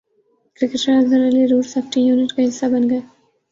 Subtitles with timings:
[0.57, 3.01] cricketer Azhar Ali road safety unit کا حصہ بن گئے